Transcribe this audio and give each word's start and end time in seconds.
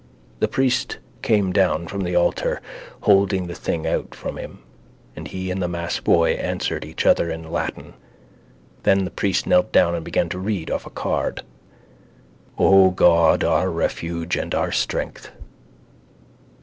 The 0.39 0.47
priest 0.47 0.97
came 1.21 1.53
down 1.53 1.85
from 1.87 2.01
the 2.01 2.15
altar, 2.15 2.59
holding 3.01 3.45
the 3.45 3.53
thing 3.53 3.85
out 3.85 4.15
from 4.15 4.35
him, 4.37 4.63
and 5.15 5.27
he 5.27 5.51
and 5.51 5.61
the 5.61 5.67
massboy 5.67 6.35
answered 6.39 6.83
each 6.85 7.05
other 7.05 7.29
in 7.29 7.51
Latin. 7.51 7.93
Then 8.81 9.05
the 9.05 9.11
priest 9.11 9.45
knelt 9.45 9.71
down 9.71 9.93
and 9.93 10.03
began 10.03 10.27
to 10.29 10.39
read 10.39 10.71
off 10.71 10.87
a 10.87 10.89
card: 10.89 11.43
—O 12.57 12.89
God, 12.89 13.43
our 13.43 13.69
refuge 13.69 14.35
and 14.37 14.55
our 14.55 14.71
strength... 14.71 15.29